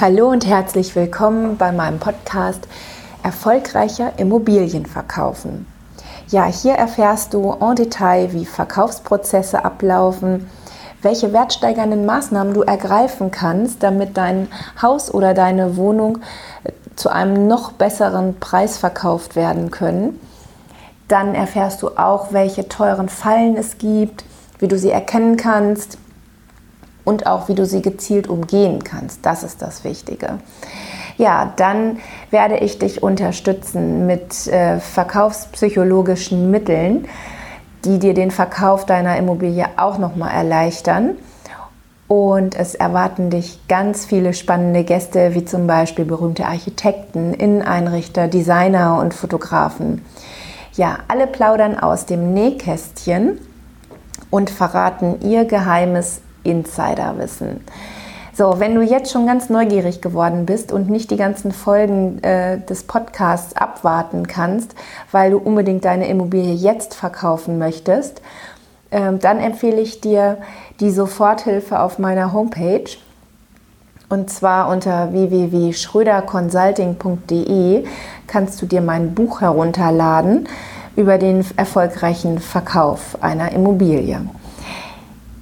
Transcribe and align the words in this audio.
Hallo 0.00 0.30
und 0.30 0.46
herzlich 0.46 0.96
willkommen 0.96 1.58
bei 1.58 1.72
meinem 1.72 1.98
Podcast 1.98 2.66
Erfolgreicher 3.22 4.18
Immobilien 4.18 4.86
verkaufen. 4.86 5.66
Ja, 6.28 6.46
hier 6.46 6.72
erfährst 6.72 7.34
du 7.34 7.52
en 7.60 7.76
Detail, 7.76 8.32
wie 8.32 8.46
Verkaufsprozesse 8.46 9.62
ablaufen, 9.62 10.48
welche 11.02 11.34
wertsteigernden 11.34 12.06
Maßnahmen 12.06 12.54
du 12.54 12.62
ergreifen 12.62 13.30
kannst, 13.30 13.82
damit 13.82 14.16
dein 14.16 14.48
Haus 14.80 15.12
oder 15.12 15.34
deine 15.34 15.76
Wohnung 15.76 16.20
äh, 16.64 16.72
zu 16.96 17.10
einem 17.10 17.46
noch 17.46 17.72
besseren 17.72 18.40
Preis 18.40 18.78
verkauft 18.78 19.36
werden 19.36 19.70
können. 19.70 20.18
Dann 21.08 21.34
erfährst 21.34 21.82
du 21.82 21.88
auch, 21.98 22.32
welche 22.32 22.68
teuren 22.68 23.10
Fallen 23.10 23.54
es 23.54 23.76
gibt, 23.76 24.24
wie 24.60 24.68
du 24.68 24.78
sie 24.78 24.92
erkennen 24.92 25.36
kannst, 25.36 25.98
und 27.04 27.26
auch 27.26 27.48
wie 27.48 27.54
du 27.54 27.66
sie 27.66 27.82
gezielt 27.82 28.28
umgehen 28.28 28.84
kannst. 28.84 29.24
Das 29.24 29.42
ist 29.42 29.62
das 29.62 29.84
Wichtige. 29.84 30.38
Ja, 31.18 31.52
dann 31.56 31.98
werde 32.30 32.58
ich 32.58 32.78
dich 32.78 33.02
unterstützen 33.02 34.06
mit 34.06 34.46
äh, 34.46 34.80
verkaufspsychologischen 34.80 36.50
Mitteln, 36.50 37.06
die 37.84 37.98
dir 37.98 38.14
den 38.14 38.30
Verkauf 38.30 38.86
deiner 38.86 39.16
Immobilie 39.16 39.66
auch 39.76 39.98
nochmal 39.98 40.32
erleichtern. 40.32 41.16
Und 42.08 42.58
es 42.58 42.74
erwarten 42.74 43.30
dich 43.30 43.60
ganz 43.68 44.04
viele 44.04 44.34
spannende 44.34 44.82
Gäste, 44.82 45.34
wie 45.34 45.44
zum 45.44 45.66
Beispiel 45.66 46.04
berühmte 46.04 46.44
Architekten, 46.44 47.34
Inneneinrichter, 47.34 48.26
Designer 48.26 48.98
und 48.98 49.14
Fotografen. 49.14 50.04
Ja, 50.72 50.98
alle 51.08 51.26
plaudern 51.26 51.78
aus 51.78 52.06
dem 52.06 52.32
Nähkästchen 52.32 53.38
und 54.30 54.50
verraten 54.50 55.20
ihr 55.20 55.44
geheimes 55.44 56.22
Insiderwissen. 56.42 57.60
So, 58.32 58.58
wenn 58.58 58.74
du 58.74 58.80
jetzt 58.80 59.12
schon 59.12 59.26
ganz 59.26 59.50
neugierig 59.50 60.00
geworden 60.00 60.46
bist 60.46 60.72
und 60.72 60.88
nicht 60.88 61.10
die 61.10 61.16
ganzen 61.16 61.52
Folgen 61.52 62.22
äh, 62.22 62.58
des 62.58 62.84
Podcasts 62.84 63.54
abwarten 63.54 64.26
kannst, 64.26 64.74
weil 65.12 65.32
du 65.32 65.38
unbedingt 65.38 65.84
deine 65.84 66.08
Immobilie 66.08 66.54
jetzt 66.54 66.94
verkaufen 66.94 67.58
möchtest, 67.58 68.22
äh, 68.90 69.12
dann 69.12 69.40
empfehle 69.40 69.80
ich 69.80 70.00
dir 70.00 70.38
die 70.80 70.90
Soforthilfe 70.90 71.80
auf 71.80 71.98
meiner 71.98 72.32
Homepage. 72.32 72.88
Und 74.08 74.30
zwar 74.30 74.68
unter 74.68 75.12
www.schröderconsulting.de 75.12 77.84
kannst 78.26 78.62
du 78.62 78.66
dir 78.66 78.80
mein 78.80 79.14
Buch 79.14 79.42
herunterladen 79.42 80.48
über 80.96 81.18
den 81.18 81.44
erfolgreichen 81.56 82.38
Verkauf 82.38 83.18
einer 83.20 83.52
Immobilie. 83.52 84.22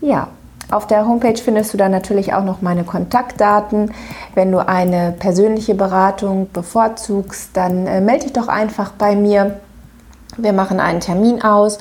Ja, 0.00 0.26
auf 0.70 0.86
der 0.86 1.06
Homepage 1.06 1.36
findest 1.36 1.72
du 1.72 1.76
dann 1.76 1.90
natürlich 1.90 2.32
auch 2.32 2.44
noch 2.44 2.62
meine 2.62 2.84
Kontaktdaten. 2.84 3.92
Wenn 4.34 4.52
du 4.52 4.66
eine 4.66 5.12
persönliche 5.18 5.74
Beratung 5.74 6.48
bevorzugst, 6.52 7.50
dann 7.54 7.86
äh, 7.86 8.00
melde 8.00 8.24
dich 8.24 8.32
doch 8.32 8.48
einfach 8.48 8.92
bei 8.92 9.16
mir. 9.16 9.58
Wir 10.36 10.52
machen 10.52 10.78
einen 10.78 11.00
Termin 11.00 11.42
aus 11.42 11.78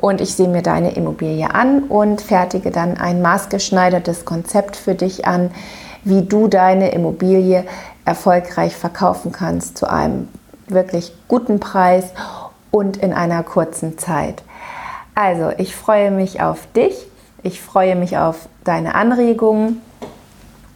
und 0.00 0.20
ich 0.20 0.34
sehe 0.34 0.48
mir 0.48 0.62
deine 0.62 0.96
Immobilie 0.96 1.54
an 1.54 1.84
und 1.84 2.20
fertige 2.20 2.72
dann 2.72 2.96
ein 2.96 3.22
maßgeschneidertes 3.22 4.24
Konzept 4.24 4.74
für 4.74 4.94
dich 4.94 5.24
an, 5.26 5.50
wie 6.02 6.22
du 6.22 6.48
deine 6.48 6.90
Immobilie 6.90 7.64
erfolgreich 8.04 8.76
verkaufen 8.76 9.30
kannst 9.30 9.78
zu 9.78 9.88
einem 9.88 10.28
wirklich 10.66 11.12
guten 11.28 11.60
Preis 11.60 12.12
und 12.72 12.96
in 12.96 13.12
einer 13.12 13.44
kurzen 13.44 13.98
Zeit. 13.98 14.42
Also, 15.14 15.50
ich 15.58 15.76
freue 15.76 16.10
mich 16.10 16.42
auf 16.42 16.66
dich 16.74 17.06
ich 17.42 17.60
freue 17.60 17.96
mich 17.96 18.16
auf 18.16 18.48
deine 18.64 18.94
Anregungen 18.94 19.80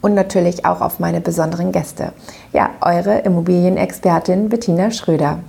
und 0.00 0.14
natürlich 0.14 0.64
auch 0.64 0.80
auf 0.80 0.98
meine 0.98 1.20
besonderen 1.20 1.72
Gäste. 1.72 2.12
Ja, 2.52 2.70
eure 2.80 3.18
Immobilienexpertin 3.18 4.48
Bettina 4.48 4.90
Schröder. 4.90 5.40